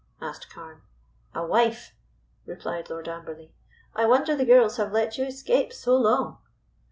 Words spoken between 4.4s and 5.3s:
girls have let you